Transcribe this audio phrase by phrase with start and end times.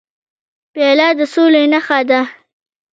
[0.73, 2.21] پیاله د سولې نښه ده.